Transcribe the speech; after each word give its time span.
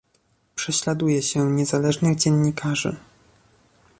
Prześladuje 0.55 1.21
się 1.21 1.51
niezależnych 1.51 2.17
dziennikarzy 2.17 2.95